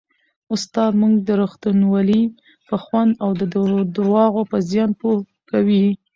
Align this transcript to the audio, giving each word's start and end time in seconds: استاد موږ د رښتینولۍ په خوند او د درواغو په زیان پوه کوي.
استاد 0.53 0.91
موږ 1.01 1.13
د 1.27 1.29
رښتینولۍ 1.41 2.23
په 2.67 2.75
خوند 2.83 3.11
او 3.23 3.29
د 3.39 3.41
درواغو 3.97 4.41
په 4.51 4.57
زیان 4.69 4.89
پوه 4.99 5.17
کوي. 5.49 5.85